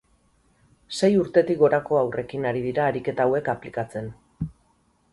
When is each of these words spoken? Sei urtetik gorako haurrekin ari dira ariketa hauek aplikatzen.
Sei 0.99 1.09
urtetik 1.25 1.61
gorako 1.61 2.01
haurrekin 2.01 2.49
ari 2.53 2.65
dira 2.67 2.89
ariketa 2.95 3.31
hauek 3.31 3.55
aplikatzen. 3.57 4.13